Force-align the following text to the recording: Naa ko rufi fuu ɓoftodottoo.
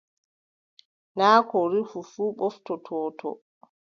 Naa 1.17 1.39
ko 1.49 1.57
rufi 1.71 1.99
fuu 2.11 2.31
ɓoftodottoo. 2.37 3.35